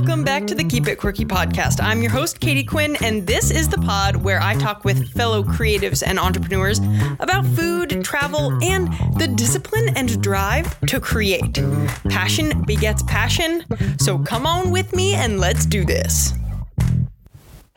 [0.00, 1.78] welcome back to the Keep It Quirky podcast.
[1.78, 5.42] I'm your host, Katie Quinn, and this is the pod where I talk with fellow
[5.42, 6.80] creatives and entrepreneurs
[7.18, 11.62] about food, travel, and the discipline and drive to create.
[12.08, 13.62] Passion begets passion,
[13.98, 16.32] so come on with me and let's do this.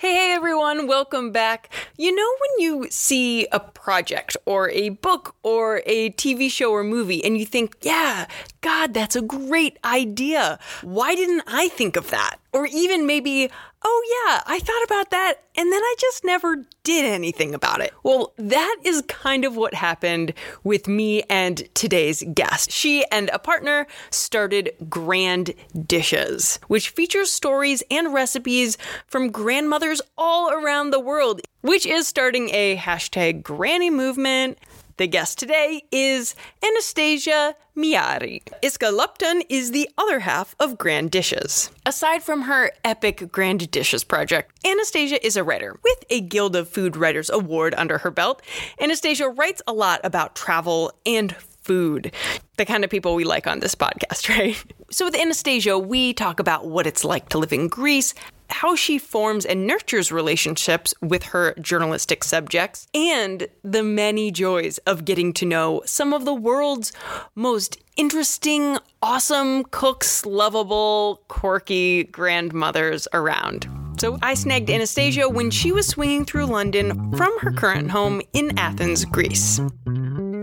[0.04, 1.74] Hey, everyone, welcome back.
[1.96, 6.84] You know, when you see a project or a book or a TV show or
[6.84, 8.28] movie and you think, yeah,
[8.60, 10.60] God, that's a great idea.
[10.82, 12.36] Why didn't I think of that?
[12.54, 13.50] Or even maybe,
[13.84, 17.94] oh yeah, I thought about that and then I just never did anything about it.
[18.04, 22.72] Well, that is kind of what happened with me and today's guest.
[22.72, 25.54] She and a partner started Grand
[25.86, 28.78] Dishes, which features stories and recipes
[29.08, 34.58] from grandmothers all around the world, which is starting a hashtag granny movement.
[34.98, 38.44] The guest today is Anastasia Miari.
[38.62, 41.72] Iska Lupton is the other half of Grand Dishes.
[41.84, 46.70] Aside from her epic Grand Dishes project, Anastasia is a writer with a Guild of
[46.70, 48.44] Food Writers Award under her belt.
[48.80, 52.12] Anastasia writes a lot about travel and food,
[52.58, 54.64] the kind of people we like on this podcast, right?
[54.92, 58.14] So, with Anastasia, we talk about what it's like to live in Greece,
[58.50, 65.06] how she forms and nurtures relationships with her journalistic subjects, and the many joys of
[65.06, 66.92] getting to know some of the world's
[67.36, 73.68] most interesting, awesome cooks, lovable, quirky grandmothers around.
[74.00, 78.58] So I snagged Anastasia when she was swinging through London from her current home in
[78.58, 79.62] Athens, Greece.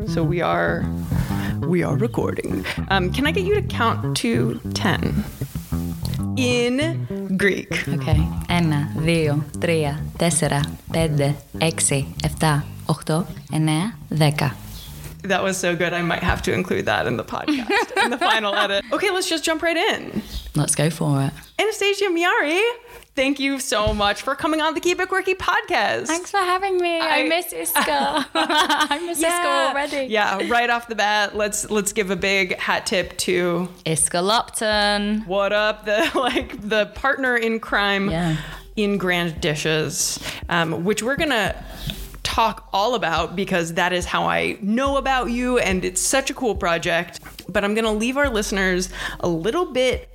[0.07, 0.85] So we are
[1.63, 2.65] we are recording.
[2.89, 5.25] Um, can I get you to count to ten?
[6.38, 7.08] In
[7.38, 7.72] Greek.
[7.88, 8.20] Okay.
[8.50, 10.60] Ένα, δύο, τρία, τέσσερα,
[10.92, 14.56] πέντε, έξι, εφτά, οχτώ, εννέα, δέκα.
[15.24, 15.94] That was so good.
[15.94, 17.70] I might have to include that in the podcast,
[18.04, 18.84] in the final edit.
[18.96, 20.22] Okay, let's just jump right in.
[20.56, 21.34] Let's go for it.
[21.62, 22.62] Anastasia Miari,
[23.15, 26.07] thank you so much for coming on the Keep It Quirky podcast.
[26.07, 27.01] Thanks for having me.
[27.01, 27.75] I, I- miss Iska.
[28.35, 30.07] I miss Iska already.
[30.07, 35.23] Yeah, right off the bat, let's let's give a big hat tip to Iska Lupton.
[35.27, 38.37] what up the like the partner in crime Yeah.
[38.77, 40.19] in Grand Dishes,
[40.49, 41.55] um, which we're gonna
[42.23, 46.35] talk all about because that is how I know about you, and it's such a
[46.35, 47.19] cool project.
[47.49, 48.89] But I'm gonna leave our listeners
[49.19, 50.09] a little bit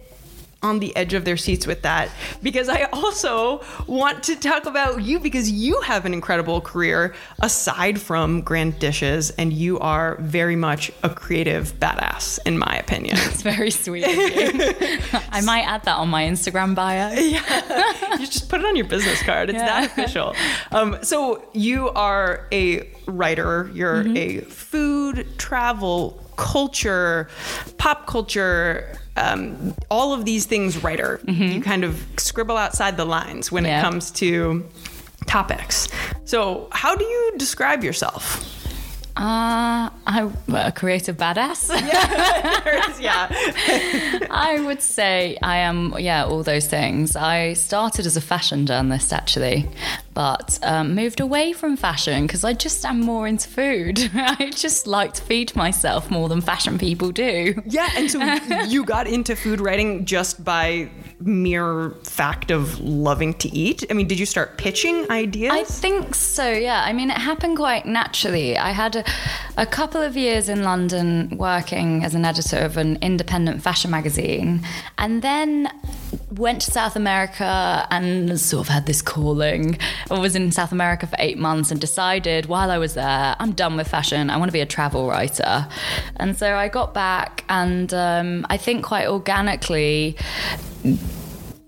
[0.65, 2.09] on the edge of their seats with that
[2.41, 8.01] because I also want to talk about you because you have an incredible career aside
[8.01, 13.17] from Grand Dishes and you are very much a creative badass in my opinion.
[13.19, 14.05] It's very sweet.
[14.07, 17.11] I might add that on my Instagram bio.
[17.13, 18.17] yeah.
[18.17, 19.49] you just put it on your business card.
[19.49, 20.35] It's that official.
[20.71, 23.69] Um, so you are a writer.
[23.73, 27.29] You're a food, travel, culture,
[27.77, 28.97] pop culture.
[29.17, 31.21] Um, all of these things writer.
[31.53, 34.67] You kind of scribble outside the lines when it comes to
[35.25, 35.87] topics.
[36.25, 38.43] So how do you describe yourself?
[39.17, 41.69] Uh, I'm a creative badass.
[42.99, 43.27] yeah.
[44.29, 47.15] I would say I am, yeah, all those things.
[47.15, 49.69] I started as a fashion journalist actually,
[50.13, 53.99] but um, moved away from fashion because I just am more into food.
[54.13, 57.61] I just like to feed myself more than fashion people do.
[57.65, 58.21] Yeah, and so
[58.67, 60.89] you got into food writing just by
[61.19, 63.85] mere fact of loving to eat.
[63.89, 65.53] I mean, did you start pitching ideas?
[65.53, 66.83] I think so, yeah.
[66.83, 68.57] I mean, it happened quite naturally.
[68.57, 69.03] I had a,
[69.57, 74.61] a couple of years in London working as an editor of an independent fashion magazine,
[74.97, 75.69] and then
[76.31, 79.77] went to South America and sort of had this calling.
[80.09, 83.51] I was in South America for eight months and decided while I was there, I'm
[83.51, 84.29] done with fashion.
[84.29, 85.67] I want to be a travel writer.
[86.17, 90.17] And so I got back, and um, I think quite organically,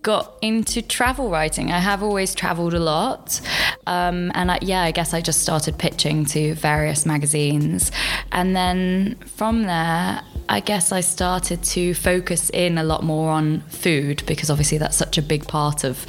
[0.01, 1.71] got into travel writing.
[1.71, 3.41] I have always traveled a lot.
[3.85, 7.91] Um, and I, yeah, I guess I just started pitching to various magazines.
[8.31, 13.61] And then from there, I guess I started to focus in a lot more on
[13.61, 16.05] food because obviously that's such a big part of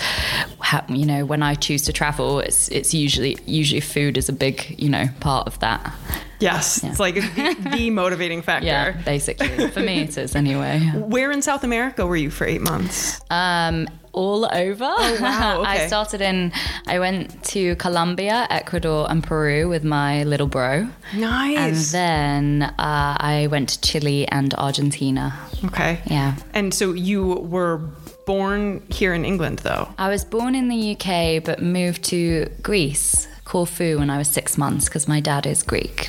[0.61, 4.32] how, you know when I choose to travel it's it's usually usually food is a
[4.32, 5.93] big you know part of that
[6.40, 8.67] yes, it's like the, the motivating factor.
[8.67, 12.61] yeah basically for me it is anyway Where in South America were you for eight
[12.61, 13.20] months?
[13.31, 14.84] Um, all over.
[14.98, 15.84] Oh wow, okay.
[15.84, 16.52] I started in.
[16.86, 21.56] I went to Colombia, Ecuador, and Peru with my little bro, Nice.
[21.58, 25.34] and then uh, I went to Chile and Argentina.
[25.64, 26.00] okay.
[26.06, 26.34] Yeah.
[26.52, 27.22] And so you
[27.56, 27.78] were
[28.26, 29.88] born here in England, though.
[29.98, 34.58] I was born in the UK, but moved to Greece, Corfu, when I was six
[34.58, 36.08] months because my dad is Greek.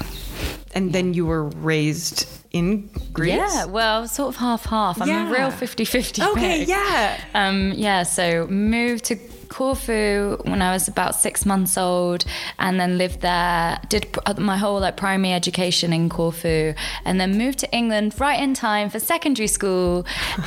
[0.76, 3.36] And then you were raised in Greece?
[3.36, 5.02] Yeah, well, sort of half half.
[5.02, 5.30] I'm Yeah.
[5.30, 6.22] a real 50 50.
[6.24, 7.20] Okay, yeah.
[7.34, 9.16] Um, yeah, so moved to
[9.50, 12.26] Corfu when I was about six months old,
[12.58, 13.80] and then lived there.
[13.90, 16.74] Did uh, my whole like primary education in Corfu,
[17.06, 20.06] and then moved to England right in time for secondary school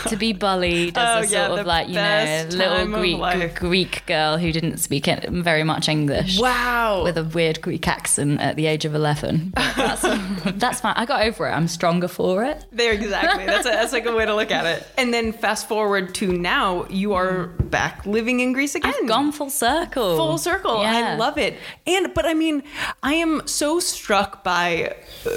[0.09, 3.55] to be bullied as Oh, a sort the of like you know little Greek.
[3.57, 6.39] Greek girl who didn't speak very much English.
[6.39, 7.03] Wow.
[7.05, 9.53] With a weird Greek accent at the age of 11.
[9.63, 10.95] But that's, that's fine.
[10.97, 11.51] I got over it.
[11.53, 12.65] I'm stronger for it.
[12.73, 13.47] There, exactly.
[13.47, 14.87] That's a, that's like a way to look at it.
[14.97, 18.92] And then fast forward to now, you are back living in Greece again.
[19.01, 20.17] I've gone full circle.
[20.17, 20.77] full circle.
[20.79, 21.57] I love it.
[21.87, 22.63] And but I mean,
[23.03, 24.95] I am so struck by
[25.27, 25.31] uh,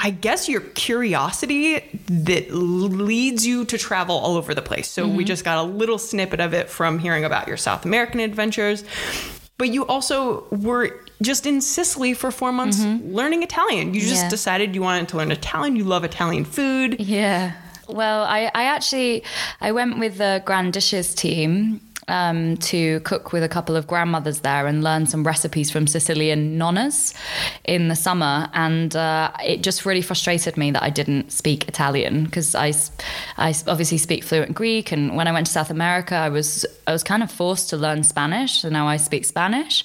[0.00, 4.88] I guess your curiosity that leads you to travel all over the place.
[4.88, 5.16] So Mm-hmm.
[5.16, 8.84] we just got a little snippet of it from hearing about your South American adventures.
[9.56, 13.92] But you also were just in Sicily for 4 months learning Italian.
[13.92, 14.22] You just Mm-hmm.
[14.26, 14.28] Yeah.
[14.30, 15.74] decided you wanted to learn Italian.
[15.74, 17.00] You love Italian food.
[17.00, 17.54] Yeah.
[17.88, 19.24] Well, I, I actually
[19.60, 24.40] I went with the Grand Dishes team um, to cook with a couple of grandmothers
[24.40, 27.14] there and learn some recipes from Sicilian nonnas
[27.64, 28.48] in the summer.
[28.54, 32.72] And uh, it just really frustrated me that I didn't speak Italian because I,
[33.36, 34.92] I obviously speak fluent Greek.
[34.92, 37.76] And when I went to South America, I was I was kind of forced to
[37.76, 38.62] learn Spanish.
[38.62, 39.84] So now I speak Spanish,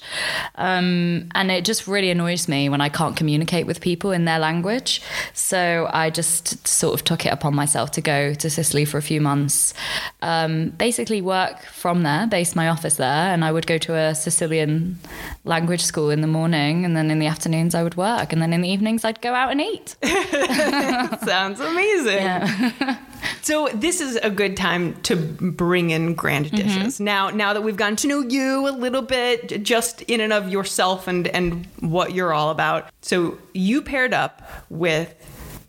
[0.54, 4.38] um, and it just really annoys me when I can't communicate with people in their
[4.38, 5.02] language.
[5.34, 9.02] So I just sort of took it upon myself to go to Sicily for a
[9.02, 9.74] few months,
[10.22, 14.14] um, basically work from there, base my office there, and I would go to a
[14.14, 14.98] Sicilian
[15.44, 18.52] language school in the morning, and then in the afternoons I would work, and then
[18.52, 19.96] in the evenings I'd go out and eat.
[21.24, 22.26] Sounds amazing.
[23.42, 26.56] so this is a good time to bring in grand Mm-hmm.
[26.56, 27.00] dishes.
[27.00, 30.48] Now, now that we've gotten to know you a little bit, just in and of
[30.50, 32.90] yourself and and what you're all about.
[33.02, 35.14] So you paired up with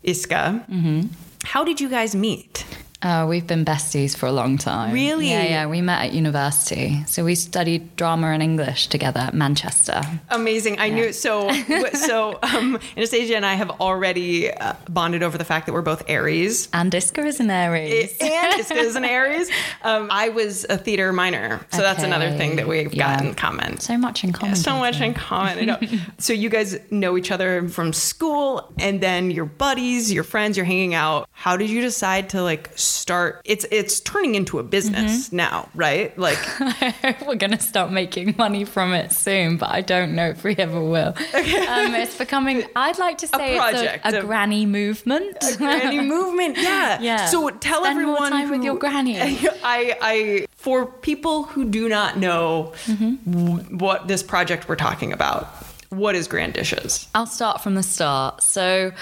[0.04, 0.68] Iska.
[0.68, 1.00] Mm-hmm.
[1.44, 2.66] How did you guys meet?
[3.06, 4.92] Uh, we've been besties for a long time.
[4.92, 5.30] Really?
[5.30, 5.66] Yeah, yeah.
[5.66, 7.04] We met at university.
[7.06, 10.00] So we studied drama and English together at Manchester.
[10.30, 10.80] Amazing.
[10.80, 11.52] I knew so.
[11.92, 16.02] so um, Anastasia and I have already uh, bonded over the fact that we're both
[16.08, 16.68] Aries.
[16.72, 18.16] And Iska is an Aries.
[18.20, 19.50] and Iska is an Aries.
[19.82, 23.16] Um, I was a theater minor, so that's another thing that we've Yeah.
[23.18, 23.78] got in common.
[23.78, 24.56] So much in common.
[24.56, 25.76] so much in common.
[26.18, 30.66] So you guys know each other from school, and then your buddies, your friends, you're
[30.66, 31.28] hanging out.
[31.30, 33.40] How did you decide to like start?
[33.44, 35.36] It's it's turning into a business Mm-hmm.
[35.36, 36.16] now, right?
[36.18, 36.38] Like
[37.26, 40.56] We're going to start making money from it soon, but I don't know if we
[40.56, 41.08] ever will.
[41.34, 45.36] Um, it's becoming, I'd like to say project, it's a, a a- granny movement.
[45.58, 46.56] granny movement.
[46.58, 47.00] Yeah.
[47.00, 47.26] Yeah.
[47.26, 49.18] So tell Spend more everyone time with your granny.
[49.18, 53.30] I, I, for people who do not know Mm-hmm.
[53.30, 55.46] w- what this project we're talking about,
[55.90, 57.06] what is Grand Dishes?
[57.14, 58.42] I'll start from the start.
[58.42, 58.92] So,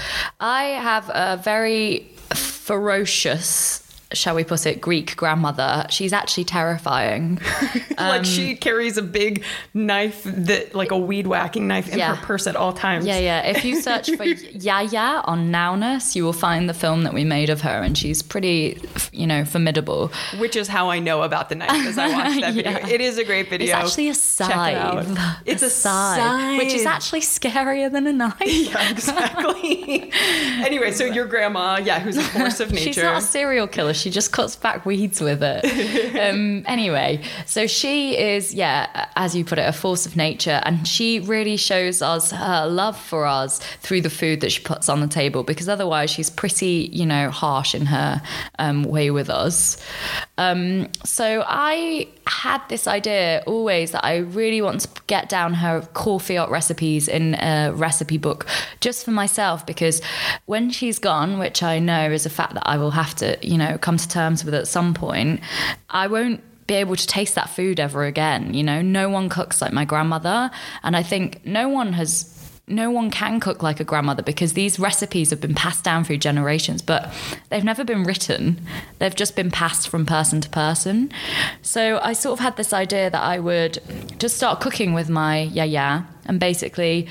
[0.41, 3.84] I have a very ferocious,
[4.15, 5.87] shall we put it, Greek grandmother.
[5.91, 7.41] She's actually terrifying.
[7.99, 9.43] like Um, she carries a big
[9.75, 12.15] knife that, like a weed whacking knife, in Yeah.
[12.17, 13.07] her purse at all times.
[13.07, 13.47] Yeah, yeah.
[13.47, 17.51] If you search for Yaya on Nowness, you will find the film that we made
[17.51, 18.81] of her, and she's pretty,
[19.13, 20.11] you know, formidable.
[20.39, 22.71] Which is how I know about the knife as I watched that video.
[22.73, 22.89] Yeah.
[22.89, 23.67] It is a great video.
[23.67, 25.39] It's actually a Check it scythe.
[25.47, 28.35] It's a, scythe, which is actually scarier than a knife.
[28.45, 30.11] Yeah, exactly.
[30.65, 32.85] anyway, so your grandma, yeah, who's a force of nature.
[32.93, 33.95] She's not a serial killer.
[33.95, 36.15] She just cuts back weeds with it.
[36.35, 40.87] um, anyway, so she is, yeah, as you put it, a force of nature, and
[40.87, 45.01] she really shows us her love for us through the food that she puts on
[45.01, 45.43] the table.
[45.43, 48.23] Because otherwise, she's pretty, you know, harsh in her
[48.59, 49.83] um, way with us.
[50.37, 55.83] Um, so I had this idea always that I really want to get down her
[55.93, 58.47] Corfiot recipes in a recipe book
[58.81, 60.01] just for myself because
[60.47, 63.59] when she's gone, which I know is a fact that I will have to, you
[63.59, 65.41] know, come to terms with at some point,
[65.91, 68.55] I won't be able to taste that food ever again.
[68.55, 70.51] You know, no one cooks like my grandmother.
[70.83, 72.31] And I think no one has
[72.67, 76.17] no one can cook like a grandmother because these recipes have been passed down through
[76.17, 77.13] generations, but
[77.51, 78.59] they've never been written.
[78.99, 81.13] They've just been passed from person to person.
[81.61, 83.81] So I sort of had this idea that I would
[84.19, 87.07] just start cooking with my yaya and basically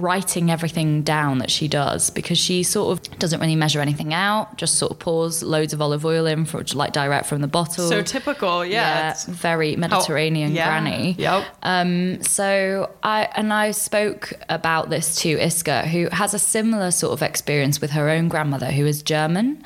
[0.00, 4.56] writing everything down that she does because she sort of doesn't really measure anything out,
[4.56, 7.88] just sort of pours loads of olive oil in for like direct from the bottle.
[7.88, 8.78] so typical, yeah.
[8.78, 11.14] Yeah, very Mediterranean yeah, granny.
[11.18, 11.44] Yep.
[11.62, 17.12] Um, so I and I spoke about this to Iska, who has a similar sort
[17.12, 19.62] of experience with her own grandmother, who is German,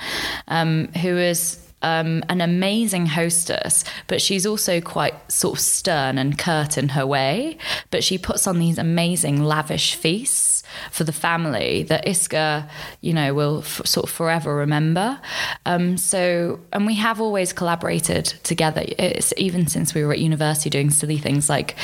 [0.49, 6.39] um, who is um, an amazing hostess, but she's also quite sort of stern and
[6.39, 7.59] curt in her way.
[7.91, 12.69] But she puts on these amazing, lavish feasts for the family that Iska,
[13.01, 15.21] you know, will f- sort of forever remember.
[15.67, 18.83] Um, so, and we have always collaborated together.
[18.99, 21.77] It's even since we were at university doing silly things like,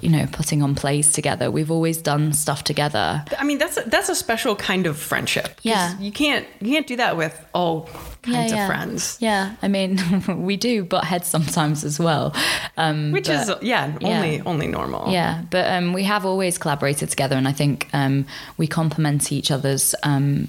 [0.00, 1.50] you know, putting on plays together.
[1.50, 3.24] We've always done stuff together.
[3.38, 5.58] I mean, that's a, that's a special kind of friendship.
[5.62, 5.98] Yeah.
[5.98, 7.88] you can't you can't do that with all
[8.24, 9.16] kinds of friends.
[9.20, 9.98] Yeah, I mean,
[10.44, 12.34] we do butt heads sometimes as well.
[12.76, 15.12] Um, Which but- is yeah, only only normal.
[15.12, 18.26] Yeah, but um, we have always collaborated together, and I think um,
[18.56, 20.48] we complement each other's, um,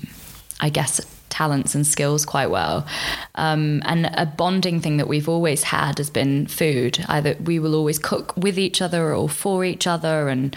[0.59, 2.87] I guess, talents and skills quite well.
[3.35, 7.03] Um, and a bonding thing that we've always had has been food.
[7.09, 10.55] Either we will always cook with each other or for each other, and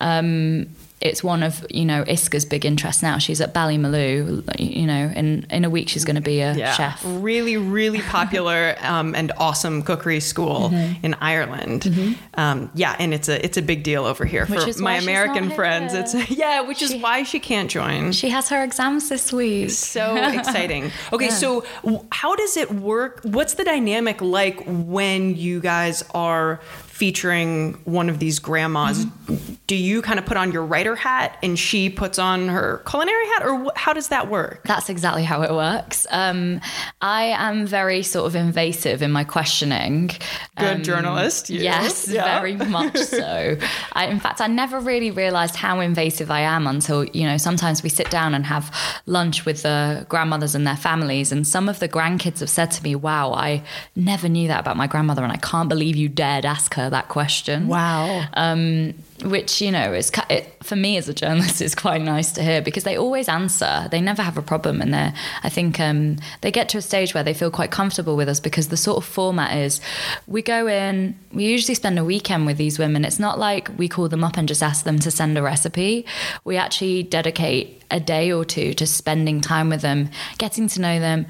[0.00, 0.66] um,
[1.00, 3.18] it's one of you know Iska's big interests now.
[3.18, 4.42] She's at Ballymaloe.
[4.60, 6.72] You know, in in a week she's going to be a Yeah.
[6.72, 7.02] chef.
[7.04, 11.04] Really, really popular um, and awesome cookery school Mm-hmm.
[11.06, 12.16] in Ireland.
[12.34, 15.50] Um, yeah, and it's a it's a big deal over here Which for my American
[15.50, 15.94] friends.
[15.94, 18.12] It's yeah, which is why she can't join.
[18.12, 19.70] She has her exams this week.
[19.70, 20.90] so exciting.
[21.12, 21.64] Okay, so
[22.12, 23.20] how does it work?
[23.22, 26.60] What's the dynamic like when you guys are
[26.98, 29.04] featuring one of these grandmas?
[29.06, 29.54] Mm-hmm.
[29.68, 33.26] Do you kind of put on your writer hat and she puts on her culinary
[33.26, 34.62] hat, or how does that work?
[34.64, 36.06] That's exactly how it works.
[36.10, 36.60] Um,
[37.00, 40.08] I am very sort of invasive in my questioning.
[40.56, 41.60] Good Um, journalist, you.
[41.60, 42.24] Yes, Yeah.
[42.40, 43.56] very much so.
[43.92, 47.82] I, in fact, I never really realized how invasive I am until, you know, sometimes
[47.82, 48.74] we sit down and have
[49.06, 51.30] lunch with the grandmothers and their families.
[51.30, 53.62] And some of the grandkids have said to me, wow, I
[53.94, 55.22] never knew that about my grandmother.
[55.22, 58.24] And I can't believe you dared ask her that question Wow.
[58.34, 62.42] um, which you know is it, for me as a journalist is quite nice to
[62.42, 63.88] hear because they always answer.
[63.90, 67.14] They never have a problem, and they I think um, they get to a stage
[67.14, 69.80] where they feel quite comfortable with us because the sort of format is
[70.28, 71.18] we go in.
[71.32, 73.04] We usually spend a weekend with these women.
[73.04, 76.06] It's not like we call them up and just ask them to send a recipe.
[76.44, 81.00] We actually dedicate a day or two to spending time with them, getting to know
[81.00, 81.26] them,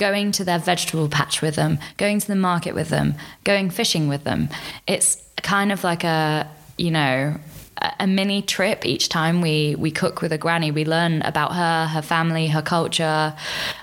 [0.00, 3.14] going to their vegetable patch with them, going to the market with them,
[3.44, 4.48] going fishing with them.
[4.86, 7.36] It's kind of like a you know
[7.98, 11.86] a- mini trip each time we we cook with a granny we learn about her
[11.86, 13.34] her family her culture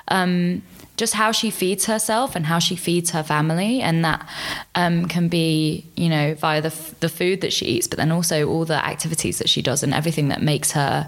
[0.09, 0.61] um
[0.97, 4.27] just how she feeds herself and how she feeds her family and that
[4.73, 8.47] um, can be you know via the, the food that she eats but then also
[8.47, 11.07] all the activities that she does and everything that makes her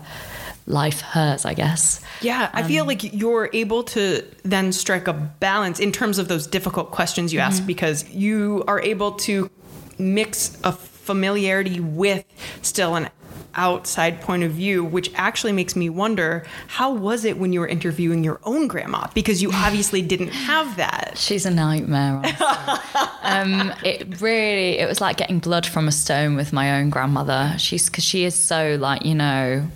[0.70, 5.80] life hers i guess Yeah, I feel like you're able to then strike a balance
[5.80, 9.50] in terms of those difficult questions you ask because you are able to
[9.98, 12.24] mix a familiarity with
[12.62, 13.10] still an
[13.56, 17.68] outside point of view, which actually makes me wonder how was it when you were
[17.68, 19.08] interviewing your own grandma?
[19.14, 21.14] Because you obviously didn't have that.
[21.18, 22.18] She's a nightmare.
[23.24, 27.56] um, it really, it was like getting blood from a stone with my own grandmother.
[27.58, 29.68] She's because she is so like you know.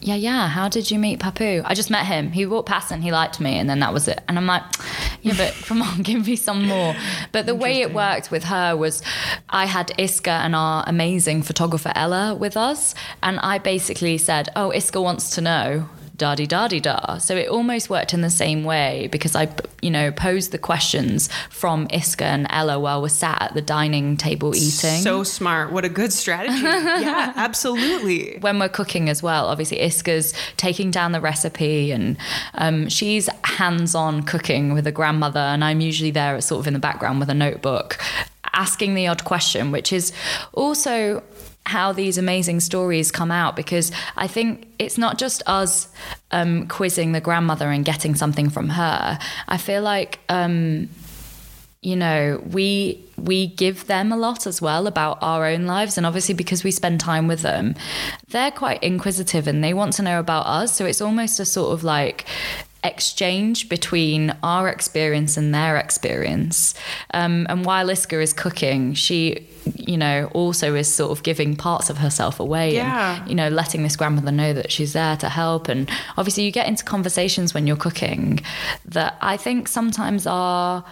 [0.00, 0.48] Yeah, yeah.
[0.48, 1.62] How did you meet Papu?
[1.64, 2.30] I just met him.
[2.30, 4.20] He walked past and he liked me, and then that was it.
[4.28, 4.62] And I'm like,
[5.22, 6.94] yeah, but come on, give me some more.
[7.32, 9.02] But the way it worked with her was,
[9.48, 14.70] I had Iska and our amazing photographer Ella with us, and I basically said, "Oh,
[14.74, 17.18] Iska wants to know." Da di da di da.
[17.18, 19.48] So it almost worked in the same way because I,
[19.82, 24.16] you know, posed the questions from Iska and Ella while we're sat at the dining
[24.16, 25.00] table eating.
[25.00, 25.72] So smart.
[25.72, 26.56] What a good strategy.
[26.62, 28.38] yeah, absolutely.
[28.40, 32.16] when we're cooking as well, obviously Iska's taking down the recipe and
[32.54, 36.78] um, she's hands-on cooking with a grandmother, and I'm usually there, sort of in the
[36.78, 37.98] background with a notebook,
[38.52, 40.12] asking the odd question, which is
[40.52, 41.22] also
[41.66, 45.88] how these amazing stories come out because I think it's not just us
[46.30, 49.18] um, quizzing the grandmother and getting something from her.
[49.48, 50.20] I feel like.
[50.28, 50.88] Um,
[51.82, 56.04] you know we we give them a lot as well about our own lives and
[56.04, 57.76] obviously because we spend time with them
[58.28, 61.72] they're quite inquisitive and they want to know about us so it's almost a sort
[61.72, 62.24] of like
[62.86, 66.74] exchange between our experience and their experience
[67.12, 71.90] um, and while Iska is cooking she you know also is sort of giving parts
[71.90, 73.20] of herself away Yeah.
[73.20, 76.52] and you know letting this grandmother know that she's there to help and obviously you
[76.52, 78.40] get into conversations when you're cooking
[78.84, 80.84] that I think sometimes are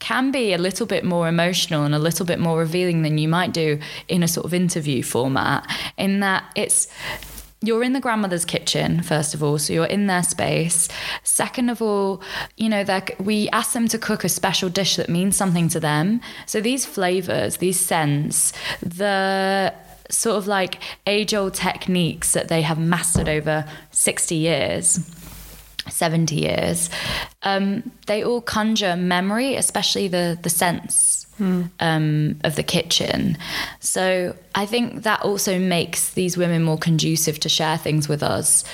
[0.00, 3.28] can be a little bit more emotional and a little bit more revealing than you
[3.28, 5.64] might do in a sort of interview format
[5.96, 6.88] in that it's
[7.66, 10.88] you're in the grandmother's kitchen first of all so you're in their space.
[11.22, 12.22] Second of all
[12.56, 12.84] you know
[13.18, 16.20] we ask them to cook a special dish that means something to them.
[16.46, 19.74] So these flavors these scents the
[20.10, 25.00] sort of like age old techniques that they have mastered over 60 years
[25.88, 26.90] 70 years,
[27.42, 33.36] um, they all conjure memory, especially the, the sense um, of the kitchen.
[33.80, 38.64] So I think that also makes these women more conducive to share things with us.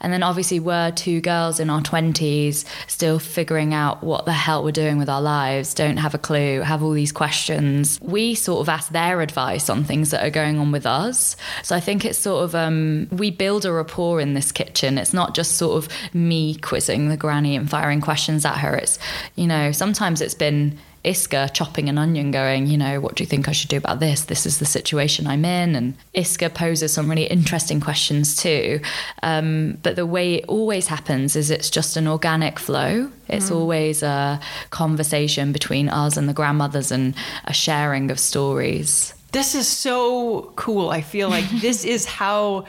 [0.00, 4.62] And then obviously, we're two girls in our 20s, still figuring out what the hell
[4.62, 7.98] we're doing with our lives, don't have a clue, have all these questions.
[8.02, 11.36] We sort of ask their advice on things that are going on with us.
[11.62, 14.98] So I think it's sort of, um, we build a rapport in this kitchen.
[14.98, 18.74] It's not just sort of me quizzing the granny and firing questions at her.
[18.74, 18.98] It's,
[19.36, 23.28] you know, sometimes it's been, Iska chopping an onion, going, you know, what do you
[23.28, 24.24] think I should do about this?
[24.24, 25.74] This is the situation I'm in.
[25.74, 28.80] And Iska poses some really interesting questions too.
[29.22, 33.10] Um, but the way it always happens is it's just an organic flow.
[33.28, 33.56] It's mm.
[33.56, 34.40] always a
[34.70, 37.14] conversation between us and the grandmothers and
[37.44, 39.14] a sharing of stories.
[39.32, 40.90] This is so cool.
[40.90, 42.66] I feel like this is how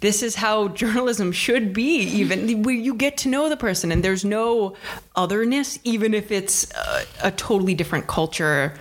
[0.00, 4.02] this is how journalism should be even where you get to know the person and
[4.02, 4.76] there's no
[5.16, 8.74] otherness even if it's a, a totally different culture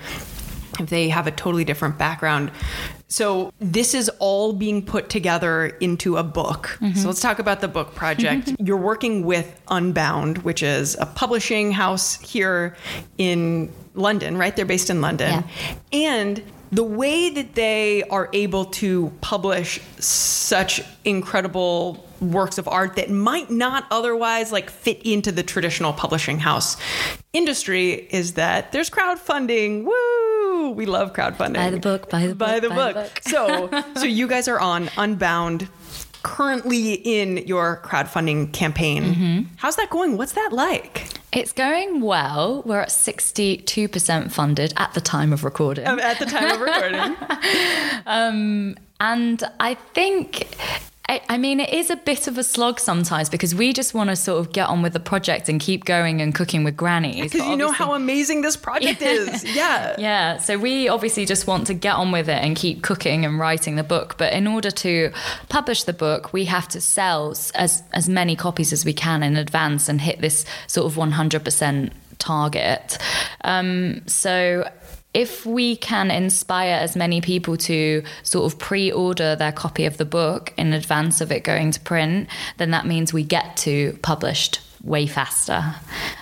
[0.79, 2.51] if they have a totally different background
[3.07, 6.77] so this is all being put together into a book.
[6.81, 6.97] Mm-hmm.
[6.99, 8.53] So let's talk about the book project.
[8.59, 12.75] You're working with Unbound, which is a publishing house here
[13.17, 14.55] in London, right?
[14.55, 15.29] They're based in London.
[15.31, 15.75] Yeah.
[15.93, 23.09] And the way that they are able to publish such incredible works of art that
[23.09, 26.77] might not otherwise like fit into the traditional publishing house
[27.33, 29.83] industry is that there's crowdfunding.
[29.83, 30.71] Woo!
[30.71, 31.55] We love crowdfunding.
[31.55, 32.47] Buy the book, buy the book.
[32.47, 33.13] Buy the, buy book.
[33.23, 33.29] The
[33.69, 33.79] book.
[33.79, 35.69] so so you guys are on Unbound
[36.23, 39.03] currently in your crowdfunding campaign.
[39.03, 39.41] Mm-hmm.
[39.57, 40.17] How's that going?
[40.17, 41.07] What's that like?
[41.33, 42.63] It's going well.
[42.65, 45.85] We're at 62% funded at the time of recording.
[45.85, 47.15] Um, at the time of recording.
[48.05, 50.47] um, and I think
[51.09, 54.09] I, I, mean, it is a bit of a slog sometimes because we just want
[54.09, 57.31] to sort of get on with the project and keep going and cooking with grannies.
[57.31, 59.07] Because you know how amazing this project yeah.
[59.07, 59.43] is.
[59.55, 59.95] Yeah.
[59.97, 60.37] Yeah.
[60.37, 63.75] So we obviously just want to get on with it and keep cooking and writing
[63.77, 64.17] the book.
[64.17, 65.11] But in order to
[65.47, 69.37] publish the book, we have to sell as, as many copies as we can in
[69.37, 72.97] advance and hit this sort of 100% target.
[73.45, 74.69] Um, so
[75.17, 79.97] if we can inspire as many people to sort of pre order their copy of
[79.97, 83.97] the book in advance of it going to print, then that means we get to
[84.03, 85.73] published way faster.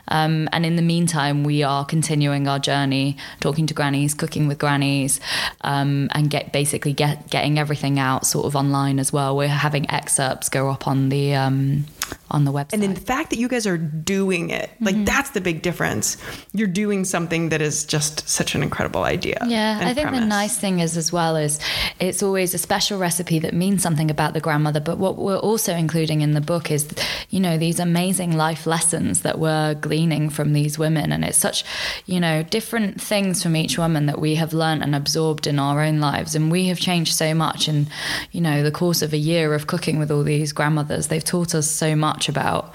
[0.08, 4.60] Um, and in the meantime, we are continuing our journey, talking to grannies, cooking with
[4.60, 5.20] grannies,
[5.62, 9.36] um, and get basically get getting everything out sort of online as well.
[9.36, 11.86] We're having excerpts go up on the um,
[12.32, 12.74] on the website.
[12.74, 15.06] And then the fact that you guys are doing it, like mm-hmm.
[15.06, 16.18] that's the big difference.
[16.54, 19.38] You're doing something that is just such an incredible idea.
[19.46, 20.22] Yeah, I think premise.
[20.22, 21.60] the nice thing is as well is
[22.00, 24.80] it's always a special recipe that means something about the grandmother.
[24.80, 26.88] But what we're also including in the book is,
[27.30, 31.63] you know, these amazing life lessons that we're gleaning from these women, and it's such,
[32.06, 35.82] you know, different things from each woman that we have learned and absorbed in our
[35.82, 37.88] own lives, and we have changed so much in,
[38.32, 41.08] you know, the course of a year of cooking with all these grandmothers.
[41.08, 42.74] They've taught us so much about,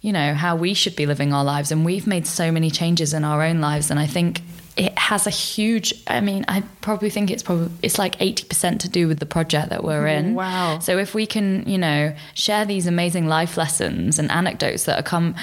[0.00, 1.72] you know, how we should be living our lives.
[1.72, 3.90] And we've made so many changes in our own lives.
[3.90, 4.42] And I think
[4.76, 8.88] it has a huge i mean i probably think it's probably it's like 80% to
[8.88, 10.34] do with the project that we're in.
[10.34, 10.80] Wow.
[10.80, 15.02] So if we can you know share these amazing life lessons and anecdotes that are
[15.02, 15.34] come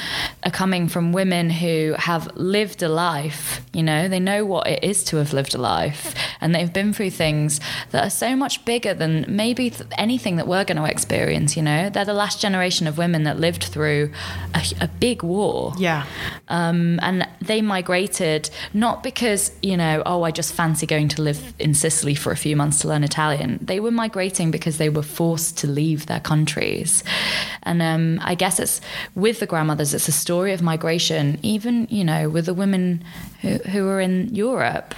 [0.43, 4.83] are coming from women who have lived a life you know they know what it
[4.83, 6.13] is to have lived a life.
[6.41, 7.59] And they've been through things
[7.91, 11.89] that are so much bigger than maybe anything that we're going to experience you know.
[11.89, 14.11] They're the last generation of women that lived through
[14.53, 15.73] a, a big war.
[15.77, 16.05] Yeah.
[16.49, 21.21] Um, and they migrated not because because, you know, oh, I just fancy going to
[21.21, 23.59] live in Sicily for a few months to learn Italian.
[23.61, 27.03] They were migrating because they were forced to leave their countries.
[27.63, 28.79] And um, I guess it's
[29.15, 33.03] with the grandmothers, it's a story of migration, even, you know, with the women
[33.41, 34.95] who, who are in Europe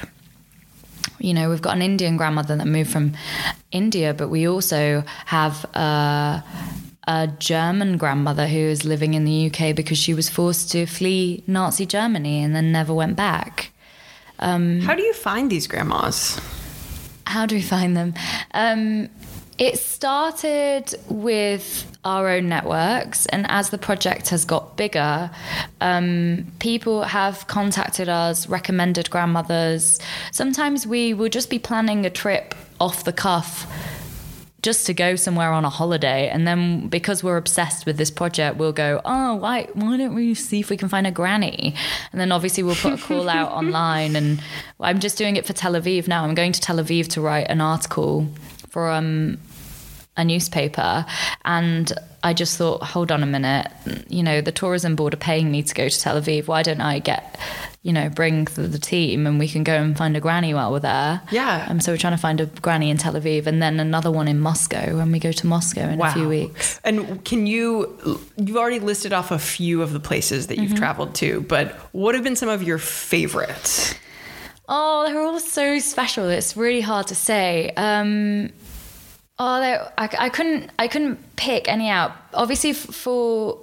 [1.17, 3.13] you know, we've got an Indian grandmother that moved from
[3.71, 6.43] India, but we also have a
[7.37, 11.85] German grandmother who is living in the UK because she was forced to flee Nazi
[11.85, 13.70] Germany and then never went back.
[14.41, 16.39] Um, how do you find these grandmas?
[17.25, 18.13] How do we find them?
[18.53, 19.09] Um,
[19.57, 25.29] it started with our own networks, and as the project has got bigger,
[25.81, 29.99] um, people have contacted us, recommended grandmothers.
[30.31, 33.67] Sometimes we will just be planning a trip off the cuff
[34.61, 36.29] just to go somewhere on a holiday.
[36.29, 40.33] And then because we're obsessed with this project we'll go oh why why don't we
[40.33, 41.75] see if we can find a granny?
[42.11, 44.15] And then obviously we'll put a call out online.
[44.15, 44.41] And
[44.79, 46.23] i'm just doing it for tel aviv now.
[46.23, 48.27] I'm going to tel aviv to write an article
[48.69, 49.37] for um
[50.17, 51.05] a newspaper
[51.45, 51.91] and
[52.23, 53.71] I just thought, hold on a minute,
[54.07, 56.47] you know, the tourism board are paying me to go to Tel Aviv.
[56.47, 57.39] Why don't I get,
[57.81, 60.71] you know, bring the, the team and we can go and find a granny while
[60.71, 61.21] we're there?
[61.31, 61.65] Yeah.
[61.67, 64.27] Um, so we're trying to find a granny in Tel Aviv and then another one
[64.27, 66.79] in Moscow when we go to Moscow in a few weeks.
[66.83, 70.77] And can you, you've already listed off a few of the places that you've Mm-hmm.
[70.77, 73.95] traveled to, but what have been some of your favorites?
[74.69, 76.29] Oh, they're all so special.
[76.29, 77.71] It's really hard to say.
[77.75, 78.51] Um,
[79.41, 80.69] oh, they- I, I couldn't.
[80.79, 82.11] I couldn't pick any out.
[82.33, 83.57] Obviously, f- for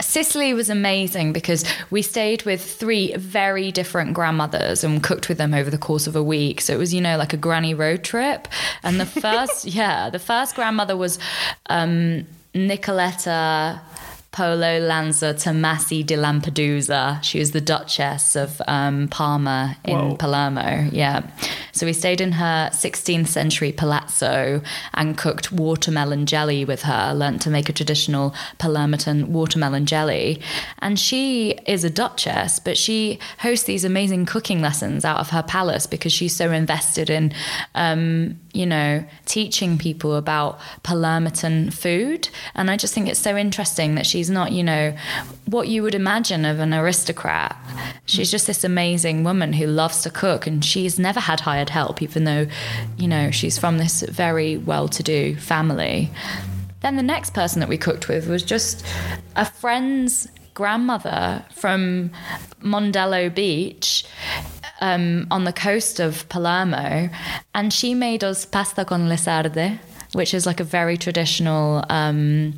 [0.00, 5.54] Sicily was amazing because we stayed with three very different grandmothers and cooked with them
[5.54, 6.60] over the course of a week.
[6.60, 8.48] So it was, you know, like a granny road trip.
[8.82, 11.18] And the first, yeah, the first grandmother was
[11.66, 13.78] um, Nicoletta.
[14.34, 17.22] Polo Lanza Tomasi di Lampedusa.
[17.22, 20.16] She was the Duchess of um, Parma in Whoa.
[20.16, 20.88] Palermo.
[20.90, 21.22] Yeah.
[21.70, 24.60] So we stayed in her 16th century palazzo
[24.92, 30.40] and cooked watermelon jelly with her, learnt to make a traditional Palermitan watermelon jelly.
[30.80, 35.44] And she is a duchess, but she hosts these amazing cooking lessons out of her
[35.44, 37.32] palace because she's so invested in,
[37.76, 42.28] um, you know, teaching people about Palermitan food.
[42.54, 44.96] And I just think it's so interesting that she's not, you know,
[45.46, 47.56] what you would imagine of an aristocrat.
[48.06, 52.00] She's just this amazing woman who loves to cook and she's never had hired help,
[52.00, 52.46] even though,
[52.96, 56.10] you know, she's from this very well to do family.
[56.80, 58.84] Then the next person that we cooked with was just
[59.36, 62.10] a friend's grandmother from
[62.62, 64.04] Mondello Beach
[64.80, 67.08] um, on the coast of Palermo,
[67.54, 69.78] and she made us pasta con le sarde,
[70.12, 72.54] which is like a very traditional um,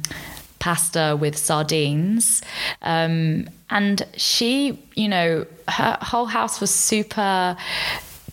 [0.58, 2.42] pasta with sardines.
[2.82, 7.56] Um, and she, you know, her whole house was super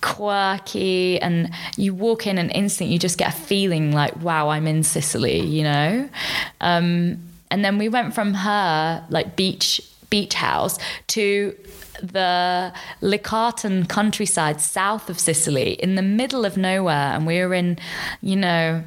[0.02, 4.68] quirky and you walk in and instantly you just get a feeling like wow i'm
[4.68, 6.10] in sicily you know
[6.60, 7.18] um,
[7.50, 9.82] and then we went from her like beach
[10.14, 11.56] beach house to
[12.04, 12.72] the
[13.02, 17.80] Licarton countryside south of Sicily in the middle of nowhere and we were in
[18.22, 18.84] you know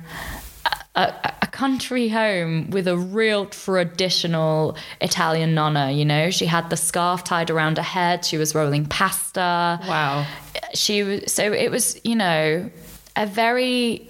[0.95, 1.13] a,
[1.43, 6.31] a country home with a real traditional Italian nonna, you know.
[6.31, 8.25] She had the scarf tied around her head.
[8.25, 9.79] She was rolling pasta.
[9.87, 10.27] Wow.
[10.73, 12.71] She was so it was, you know,
[13.15, 14.09] a very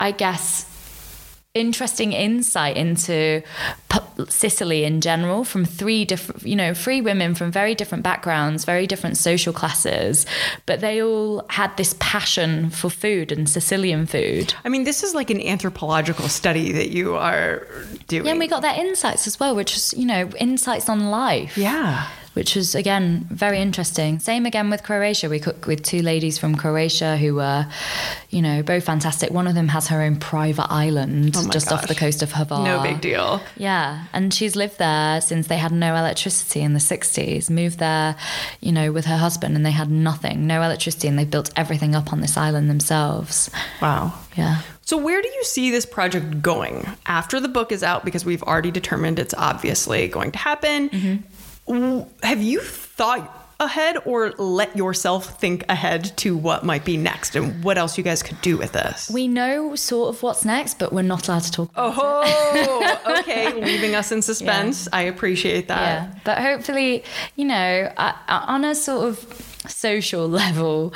[0.00, 0.64] I guess
[1.54, 3.42] interesting insight into
[4.28, 8.86] Sicily in general from three different, you know, three women from very different backgrounds, very
[8.86, 10.26] different social classes,
[10.66, 14.54] but they all had this passion for food and Sicilian food.
[14.64, 17.66] I mean, this is like an anthropological study that you are
[18.08, 18.26] doing.
[18.26, 21.56] Yeah, and we got their insights as well, which is, you know, insights on life.
[21.56, 22.08] Yeah.
[22.38, 24.20] Which was, again, very interesting.
[24.20, 25.28] Same again with Croatia.
[25.28, 27.66] We cooked with two ladies from Croatia who were,
[28.30, 29.32] you know, both fantastic.
[29.32, 32.62] One of them has her own private island Oh just off the coast of Hvar.
[32.62, 33.42] No big deal.
[33.56, 37.50] Yeah, and she's lived there since they had no electricity in the 60s.
[37.50, 38.14] Moved there,
[38.60, 41.96] you know, with her husband, and they had nothing, no electricity, and they built everything
[41.96, 43.50] up on this island themselves.
[43.82, 44.14] Wow.
[44.36, 44.60] Yeah.
[44.82, 48.04] So, where do you see this project going after the book is out?
[48.04, 50.88] Because we've already determined it's obviously going to happen.
[50.88, 51.18] W-
[52.22, 57.64] Have you thought ahead or let yourself think ahead to what might be next and
[57.64, 59.10] what else you guys could do with this?
[59.10, 61.70] We know sort of what's next, but we're not allowed to talk.
[61.72, 63.52] about Oh, okay.
[63.60, 64.88] Leaving us in suspense.
[64.92, 65.80] I appreciate that.
[66.14, 67.02] Yeah, but hopefully,
[67.34, 67.92] you know,
[68.28, 70.92] on a sort of social level,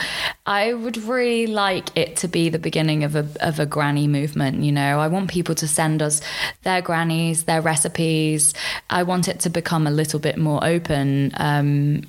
[0.47, 4.63] I would really like it to be the beginning of a of a granny movement.
[4.63, 6.21] You know, I want people to send us
[6.63, 8.55] their grannies, their recipes.
[8.91, 11.33] I want it to become a little bit more open.
[11.37, 12.03] Um,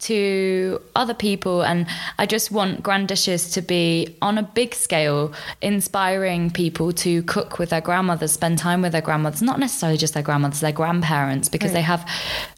[0.00, 1.86] to other people and
[2.18, 7.58] I just want grand dishes to be on a big scale inspiring people to cook
[7.58, 11.48] with their grandmothers spend time with their grandmothers not necessarily just their grandmothers their grandparents
[11.48, 12.08] because they have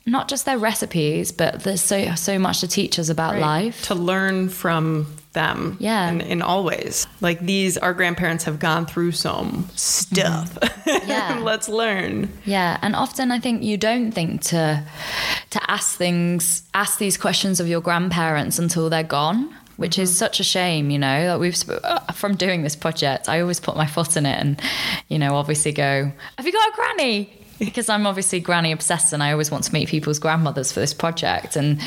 [0.07, 3.83] not just their recipes but there's so so much to teach us about life.
[3.87, 5.77] To learn from them.
[5.81, 6.11] Yeah.
[6.11, 7.07] In, in all ways.
[7.21, 10.55] Like these, our grandparents have gone through some stuff.
[10.55, 11.09] Mm-hmm.
[11.09, 11.39] Yeah.
[11.43, 12.31] Let's learn.
[12.45, 14.85] Yeah, and often I think you don't think to
[15.51, 20.41] to ask things, ask these questions of your grandparents until they're gone, which is such
[20.41, 20.91] a shame.
[20.91, 24.17] You know, that we've sp- uh, from doing this project, I always put my foot
[24.17, 24.61] in it, and
[25.09, 29.23] you know, obviously go, "Have you got a granny?" Because I'm obviously granny obsessed, and
[29.23, 31.55] I always want to meet people's grandmothers for this project.
[31.57, 31.81] And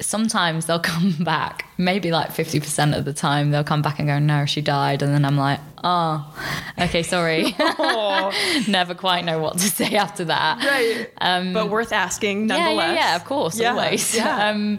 [0.00, 4.18] sometimes they'll come back, maybe like 50% of the time, they'll come back and go,
[4.18, 5.02] No, she died.
[5.02, 6.34] And then I'm like, Oh,
[6.78, 7.54] okay, sorry.
[8.68, 10.58] Never quite know what to say after that.
[10.64, 11.52] Right.
[11.52, 12.88] but worth asking Um, Yeah, nonetheless.
[12.88, 14.14] yeah, yeah, of course, Yeah, always.
[14.16, 14.48] yeah.
[14.48, 14.78] Um,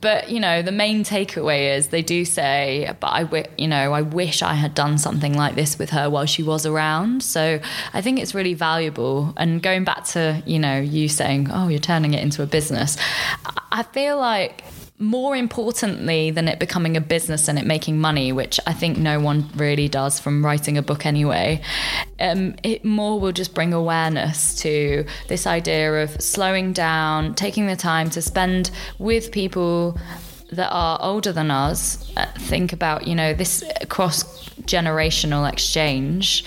[0.00, 4.02] but you know, the main takeaway is they do say, but I, you know, I
[4.02, 7.22] wish I had done something like this with her while she was around.
[7.22, 7.60] So
[7.92, 9.32] I think it's really valuable.
[9.36, 12.96] And going back to you know, you saying, oh, you're turning it into a business.
[13.72, 14.64] I feel like
[14.98, 19.20] more importantly than it becoming a business and it making money, which I think no
[19.20, 21.60] one really does from writing a book anyway,
[22.18, 27.76] um, it more will just bring awareness to this idea of slowing down, taking the
[27.76, 29.98] time to spend with people
[30.52, 32.10] that are older than us.
[32.16, 36.44] Uh, think about, you know, this cross generational exchange,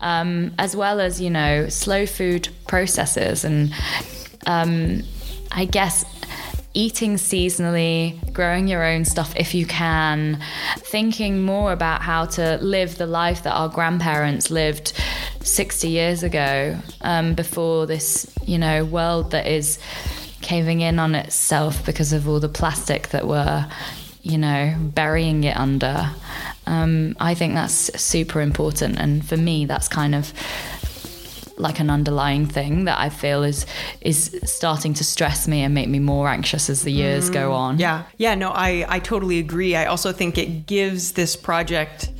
[0.00, 3.72] um, as well as, you know, slow food processes and
[4.46, 5.02] um,
[5.52, 6.04] I guess
[6.74, 10.42] eating seasonally, growing your own stuff if you can,
[10.78, 14.92] thinking more about how to live the life that our grandparents lived
[15.40, 19.78] 60 years ago um, before this, you know, world that is
[20.40, 23.68] caving in on itself because of all the plastic that we're,
[24.22, 26.10] you know, burying it under.
[26.66, 28.98] Um, I think that's super important.
[28.98, 30.32] And for me, that's kind of
[31.56, 33.66] like an underlying thing that I feel is
[34.00, 37.52] is starting to stress me and make me more anxious as the years mm, go
[37.52, 37.78] on.
[37.78, 38.04] Yeah.
[38.16, 39.76] Yeah, no, I I totally agree.
[39.76, 42.10] I also think it gives this project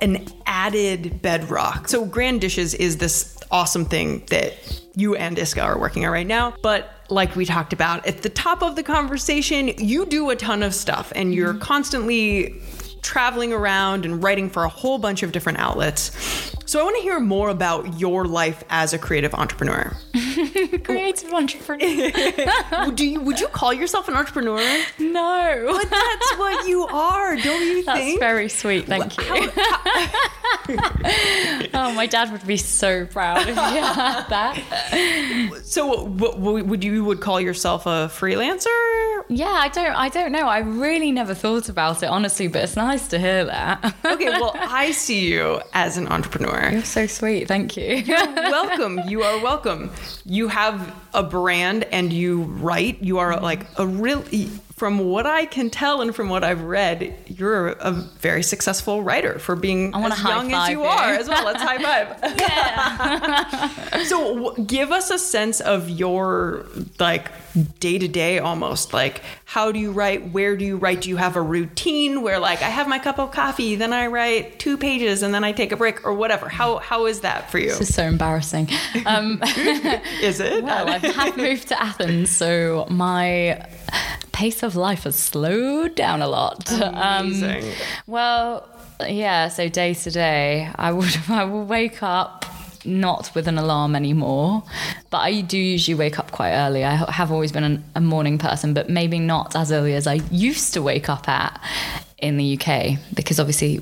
[0.00, 1.88] an added bedrock.
[1.88, 4.54] So Grand Dishes is this awesome thing that
[4.94, 8.28] you and Iska are working on right now, but like we talked about at the
[8.28, 11.62] top of the conversation, you do a ton of stuff and you're mm-hmm.
[11.62, 12.60] constantly
[13.02, 16.54] traveling around and writing for a whole bunch of different outlets.
[16.68, 19.96] So I want to hear more about your life as a creative entrepreneur.
[20.84, 22.10] creative entrepreneur.
[22.94, 24.60] Do you would you call yourself an entrepreneur?
[24.98, 25.78] No.
[25.80, 28.20] But that's what you are, don't you that's think?
[28.20, 29.24] That's very sweet, thank you.
[29.24, 30.28] How, how...
[31.88, 35.62] oh, my dad would be so proud if you had that.
[35.64, 38.66] So, what, would you would call yourself a freelancer?
[39.30, 40.46] Yeah, I don't I don't know.
[40.48, 43.94] I really never thought about it honestly, but it's nice to hear that.
[44.04, 46.57] okay, well, I see you as an entrepreneur.
[46.72, 47.48] You're so sweet.
[47.48, 47.96] Thank you.
[47.96, 49.00] You're welcome.
[49.06, 49.90] You are welcome.
[50.24, 53.02] You have a brand and you write.
[53.02, 53.44] You are mm-hmm.
[53.44, 54.24] like a real
[54.78, 59.40] from what I can tell and from what I've read, you're a very successful writer
[59.40, 61.44] for being as young as you, you, are as well.
[61.44, 62.16] Let's high five.
[64.06, 66.66] so w- give us a sense of your
[67.00, 67.32] like
[67.80, 71.16] day to day almost like how do you write where do you write do you
[71.16, 74.76] have a routine where like i have my cup of coffee then i write two
[74.76, 77.68] pages and then i take a break or whatever how how is that for you
[77.68, 78.68] this is so embarrassing
[79.06, 79.40] um,
[80.22, 83.66] is it well i have moved to athens so my
[84.38, 86.70] pace of life has slowed down a lot.
[86.70, 87.64] Amazing.
[87.64, 87.70] Um,
[88.06, 88.68] well,
[89.00, 89.48] yeah.
[89.48, 92.44] So day to day, I would I will wake up
[92.88, 94.62] not with an alarm anymore,
[95.10, 96.84] but I do usually wake up quite early.
[96.84, 100.14] I have always been an, a morning person, but maybe not as early as I
[100.30, 101.60] used to wake up at
[102.18, 103.80] in the UK because obviously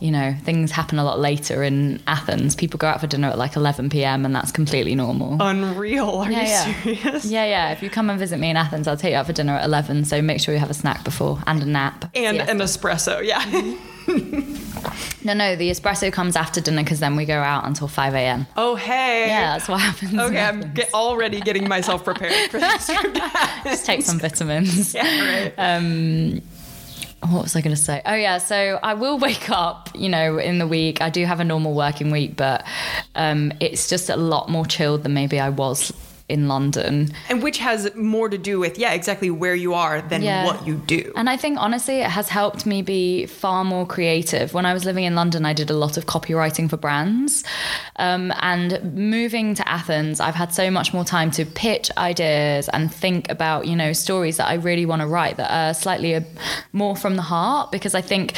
[0.00, 2.56] you know, things happen a lot later in Athens.
[2.56, 4.24] People go out for dinner at like 11 p.m.
[4.24, 5.36] and that's completely normal.
[5.40, 6.10] Unreal.
[6.10, 6.82] Are yeah, you yeah.
[6.82, 7.24] serious?
[7.24, 7.70] Yeah, yeah.
[7.70, 9.64] If you come and visit me in Athens, I'll take you out for dinner at
[9.64, 10.06] 11.
[10.06, 12.10] So make sure you have a snack before and a nap.
[12.14, 13.42] And an espresso, yeah.
[13.42, 14.56] Mm-hmm.
[15.24, 18.46] no, no, the espresso comes after dinner because then we go out until 5 a.m.
[18.56, 19.26] Oh, hey.
[19.28, 20.18] Yeah, that's what happens.
[20.18, 22.86] Okay, I'm get, already getting myself prepared for this.
[23.64, 24.94] Just take some vitamins.
[25.02, 25.54] Yeah, right.
[25.56, 26.42] Um,
[27.28, 28.02] what was I going to say?
[28.04, 31.00] Oh yeah, so I will wake up, you know, in the week.
[31.00, 32.64] I do have a normal working week, but
[33.14, 35.92] um, it's just a lot more chilled than maybe I was
[36.32, 37.12] in London.
[37.28, 40.46] And which has more to do with, yeah, exactly where you are than yeah.
[40.46, 41.12] what you do.
[41.14, 44.54] And I think honestly, it has helped me be far more creative.
[44.54, 47.44] When I was living in London, I did a lot of copywriting for brands.
[47.96, 52.92] Um, and moving to Athens, I've had so much more time to pitch ideas and
[52.92, 56.24] think about, you know, stories that I really want to write that are slightly a,
[56.72, 58.34] more from the heart because I think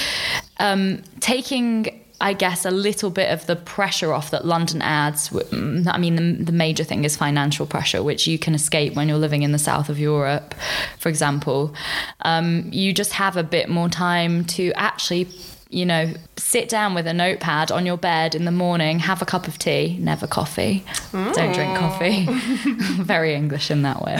[0.58, 5.30] um, taking I guess, a little bit of the pressure off that London adds.
[5.30, 9.08] Mm, I mean, the, the, major thing is financial pressure, which you can escape when
[9.08, 10.54] you're living in the south of Europe,
[10.98, 11.74] for example.
[12.20, 15.28] Um, you just have a bit more time to actually
[15.70, 19.24] you know, sit down with a notepad on your bed in the morning, have a
[19.24, 20.84] cup of tea, never coffee.
[21.10, 21.34] Mm.
[21.34, 22.26] Don't drink coffee.
[23.02, 24.16] Very English in that way.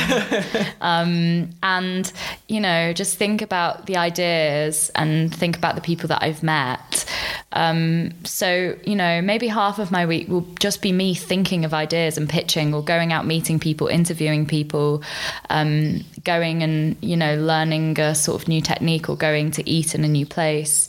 [0.81, 2.13] um, and,
[2.49, 7.05] you know, just think about the ideas and think about the people that I've met.
[7.53, 11.73] Um, so, you know, maybe half of my week will just be me thinking of
[11.73, 15.05] ideas and pitching or going out meeting people, interviewing people,
[15.51, 19.95] um, going and, you know, learning a sort of new technique or going to eat
[19.95, 20.89] in a new place.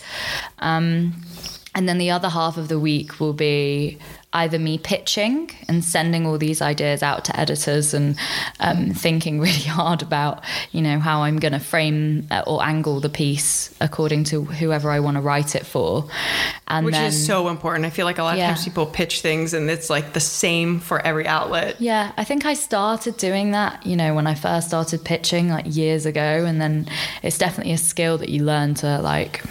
[0.60, 1.14] Um,
[1.76, 4.00] and then the other half of the week will be
[4.36, 8.18] either me pitching and sending all these ideas out to editors and
[8.60, 13.00] um, thinking really hard about, you know, how I'm going to frame uh, or angle
[13.00, 16.10] the piece according to whoever I want to write it for.
[16.68, 17.86] And Which then, is so important.
[17.86, 18.52] I feel like a lot yeah.
[18.52, 21.80] of times people pitch things and it's like the same for every outlet.
[21.80, 25.66] Yeah, I think I started doing that, you know, when I first started pitching like
[25.68, 26.46] years ago.
[26.46, 26.88] And then
[27.22, 29.44] it's definitely a skill that you learn to like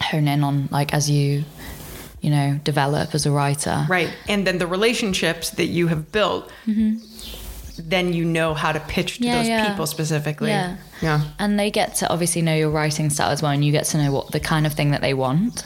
[0.00, 1.44] hone in on, like, as you
[2.20, 3.86] you know, develop as a writer.
[3.88, 4.12] Right.
[4.28, 6.98] And then the relationships that you have built, mm-hmm.
[7.88, 9.70] then you know how to pitch to yeah, those yeah.
[9.70, 10.50] people specifically.
[10.50, 10.76] Yeah.
[11.00, 11.22] Yeah.
[11.38, 13.98] And they get to obviously know your writing style as well, and you get to
[13.98, 15.64] know what the kind of thing that they want.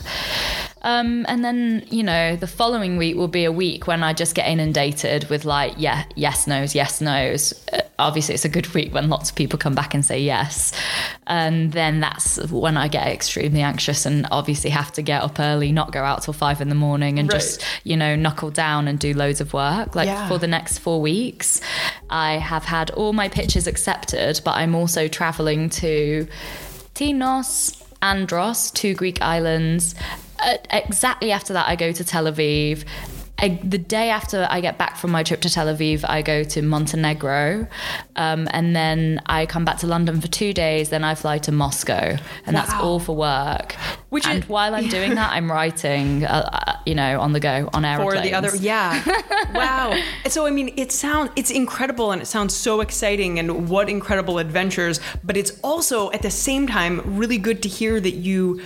[0.82, 4.34] Um, and then, you know, the following week will be a week when I just
[4.34, 7.52] get inundated with like, yeah, yes, no's, yes, no's.
[7.72, 10.72] Uh, obviously, it's a good week when lots of people come back and say yes.
[11.26, 15.72] And then that's when I get extremely anxious and obviously have to get up early,
[15.72, 17.40] not go out till five in the morning and right.
[17.40, 19.94] just, you know, knuckle down and do loads of work.
[19.94, 20.28] Like yeah.
[20.28, 21.60] for the next four weeks,
[22.10, 26.26] I have had all my pitches accepted, but I'm also traveling to
[26.94, 29.94] Tinos, Andros, two Greek islands,
[30.44, 32.84] uh, exactly after that, I go to Tel Aviv.
[33.38, 36.44] I, the day after I get back from my trip to Tel Aviv, I go
[36.44, 37.66] to Montenegro,
[38.14, 40.90] um, and then I come back to London for two days.
[40.90, 42.52] Then I fly to Moscow, and wow.
[42.52, 43.72] that's all for work.
[44.10, 47.40] Which and is, while I'm doing that, I'm writing, uh, uh, you know, on the
[47.40, 48.14] go on airplanes.
[48.14, 49.02] For the other, yeah,
[49.54, 50.00] wow.
[50.28, 54.38] So I mean, it sounds it's incredible, and it sounds so exciting, and what incredible
[54.38, 55.00] adventures.
[55.24, 58.62] But it's also at the same time really good to hear that you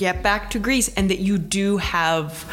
[0.00, 2.46] get back to Greece and that you do have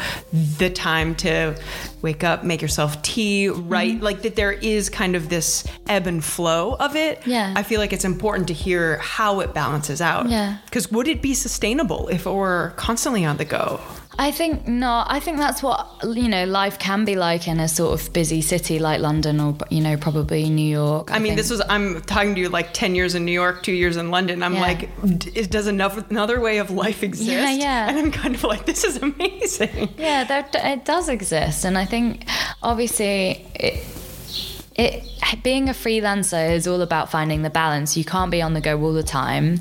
[0.58, 1.58] the time to
[2.02, 3.94] wake up, make yourself tea, right?
[3.94, 4.04] mm-hmm.
[4.04, 7.26] like that there is kind of this ebb and flow of it.
[7.26, 7.54] Yeah.
[7.56, 10.28] I feel like it's important to hear how it balances out.
[10.28, 10.58] Yeah.
[10.66, 13.80] Because would it be sustainable if it were constantly on the go?
[14.20, 15.04] I think no.
[15.06, 18.40] I think that's what you know life can be like in a sort of busy
[18.40, 21.12] city like London or you know probably New York.
[21.12, 23.62] I, I mean, this was I'm talking to you like ten years in New York,
[23.62, 24.42] two years in London.
[24.42, 24.60] I'm yeah.
[24.60, 27.30] like, does enough another way of life exist?
[27.30, 27.88] Yeah, yeah.
[27.88, 29.90] And I'm kind of like, this is amazing.
[29.96, 32.26] Yeah, there, it does exist, and I think
[32.60, 33.84] obviously it,
[34.76, 37.96] it being a freelancer is all about finding the balance.
[37.96, 39.60] You can't be on the go all the time.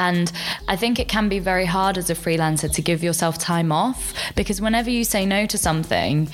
[0.00, 0.32] And
[0.66, 4.14] I think it can be very hard as a freelancer to give yourself time off
[4.34, 6.30] because whenever you say no to something,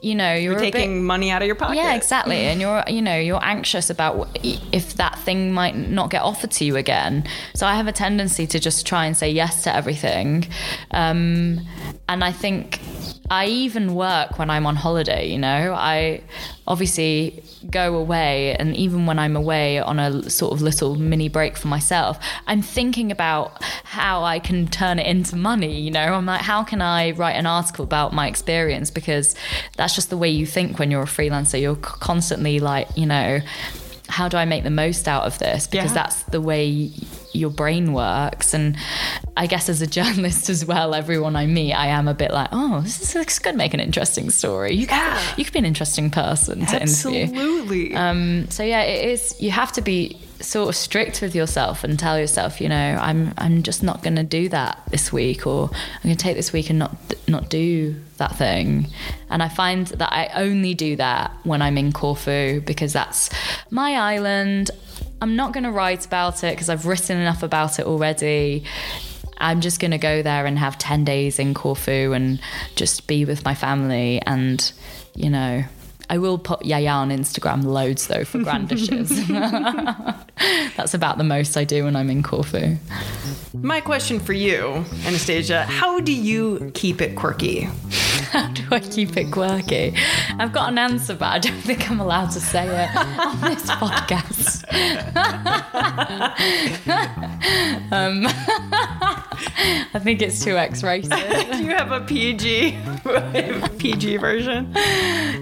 [0.00, 1.76] you know, you're, you're taking bit, money out of your pocket.
[1.76, 2.36] Yeah, exactly.
[2.36, 6.64] and you're, you know, you're anxious about if that thing might not get offered to
[6.64, 7.24] you again.
[7.54, 10.46] So I have a tendency to just try and say yes to everything.
[10.90, 11.60] Um,
[12.08, 12.80] and I think
[13.30, 15.74] I even work when I'm on holiday, you know.
[15.74, 16.22] I
[16.66, 21.56] obviously go away, and even when I'm away on a sort of little mini break
[21.56, 26.00] for myself, I'm thinking about how I can turn it into money, you know.
[26.00, 28.90] I'm like, how can I write an article about my experience?
[28.90, 29.34] Because
[29.76, 31.60] that's just the way you think when you're a freelancer.
[31.60, 33.40] You're constantly like, you know,
[34.08, 35.66] how do I make the most out of this?
[35.66, 36.02] Because yeah.
[36.02, 36.90] that's the way
[37.32, 38.54] your brain works.
[38.54, 38.76] And
[39.36, 42.48] I guess as a journalist as well, everyone I meet, I am a bit like,
[42.52, 44.74] oh, this, is, could make an interesting story.
[44.74, 45.18] You yeah.
[45.18, 47.22] could, you could be an interesting person to Absolutely.
[47.22, 47.40] interview.
[47.40, 47.96] Absolutely.
[47.96, 49.34] Um, so yeah, it is.
[49.40, 53.34] You have to be sort of strict with yourself and tell yourself, you know, I'm
[53.38, 56.52] I'm just not going to do that this week, or I'm going to take this
[56.52, 56.96] week and not
[57.28, 58.88] not do that thing.
[59.30, 63.30] And I find that I only do that when I'm in Corfu because that's
[63.70, 64.70] my island.
[65.20, 68.64] I'm not going to write about it because I've written enough about it already.
[69.38, 72.40] I'm just going to go there and have 10 days in Corfu and
[72.76, 74.72] just be with my family and,
[75.14, 75.64] you know,
[76.10, 79.10] I will put Yaya on Instagram loads though for grand dishes.
[80.76, 82.76] That's about the most I do when I'm in Corfu.
[83.54, 87.68] My question for you, Anastasia, how do you keep it quirky?
[88.32, 89.94] How do I keep it quirky?
[90.38, 93.70] I've got an answer, but I don't think I'm allowed to say it on this
[93.70, 94.64] podcast.
[97.92, 98.26] um,
[99.94, 101.10] I think it's too X-rated.
[101.10, 102.78] do you have a PG
[103.78, 104.72] PG version?